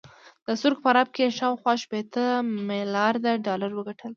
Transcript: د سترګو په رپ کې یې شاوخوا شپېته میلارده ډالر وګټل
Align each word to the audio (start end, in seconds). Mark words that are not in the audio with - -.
د 0.45 0.47
سترګو 0.59 0.83
په 0.85 0.89
رپ 0.97 1.07
کې 1.15 1.21
یې 1.25 1.35
شاوخوا 1.39 1.73
شپېته 1.83 2.25
میلارده 2.67 3.31
ډالر 3.45 3.71
وګټل 3.75 4.09